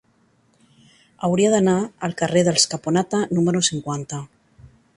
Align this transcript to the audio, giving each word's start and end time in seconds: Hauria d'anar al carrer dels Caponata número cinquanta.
Hauria 1.27 1.51
d'anar 1.55 1.75
al 2.07 2.17
carrer 2.23 2.43
dels 2.49 2.65
Caponata 2.73 3.23
número 3.41 3.65
cinquanta. 3.69 4.23